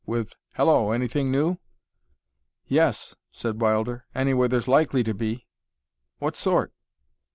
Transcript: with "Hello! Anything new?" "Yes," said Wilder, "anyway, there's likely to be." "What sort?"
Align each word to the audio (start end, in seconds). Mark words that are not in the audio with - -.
with 0.07 0.33
"Hello! 0.55 0.89
Anything 0.91 1.29
new?" 1.29 1.57
"Yes," 2.65 3.13
said 3.29 3.61
Wilder, 3.61 4.07
"anyway, 4.15 4.47
there's 4.47 4.67
likely 4.67 5.03
to 5.03 5.13
be." 5.13 5.45
"What 6.17 6.35
sort?" 6.35 6.73